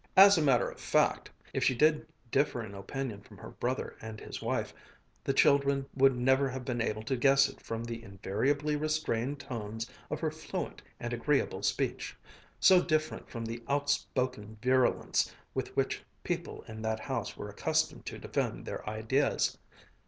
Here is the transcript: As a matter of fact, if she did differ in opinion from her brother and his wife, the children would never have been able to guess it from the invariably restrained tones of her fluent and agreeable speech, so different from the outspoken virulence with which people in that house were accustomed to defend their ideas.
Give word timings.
As 0.17 0.35
a 0.35 0.41
matter 0.41 0.67
of 0.67 0.79
fact, 0.81 1.29
if 1.53 1.63
she 1.63 1.75
did 1.75 2.07
differ 2.31 2.63
in 2.65 2.73
opinion 2.73 3.21
from 3.21 3.37
her 3.37 3.51
brother 3.51 3.95
and 4.01 4.19
his 4.19 4.41
wife, 4.41 4.73
the 5.23 5.31
children 5.31 5.85
would 5.95 6.15
never 6.17 6.49
have 6.49 6.65
been 6.65 6.81
able 6.81 7.03
to 7.03 7.15
guess 7.15 7.47
it 7.47 7.61
from 7.61 7.83
the 7.83 8.03
invariably 8.03 8.75
restrained 8.75 9.39
tones 9.39 9.87
of 10.09 10.19
her 10.19 10.31
fluent 10.31 10.81
and 10.99 11.13
agreeable 11.13 11.61
speech, 11.61 12.15
so 12.59 12.81
different 12.81 13.29
from 13.29 13.45
the 13.45 13.61
outspoken 13.69 14.57
virulence 14.59 15.31
with 15.53 15.67
which 15.77 16.01
people 16.23 16.63
in 16.67 16.81
that 16.81 17.01
house 17.01 17.37
were 17.37 17.49
accustomed 17.49 18.03
to 18.07 18.17
defend 18.17 18.65
their 18.65 18.83
ideas. 18.89 19.55